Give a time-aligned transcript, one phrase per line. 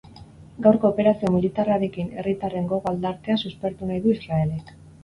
[0.67, 4.79] Gaurko operazio militarrarekin herritarren gogo-aldartea suspertu nahi du Israelek.